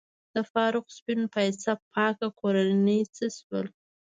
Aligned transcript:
د 0.33 0.37
فاروق 0.51 0.87
سپین 0.97 1.21
پایڅه 1.33 1.71
پاکه 1.93 2.27
کورنۍ 2.39 3.01
څه 3.15 3.25
شول؟ 3.37 3.67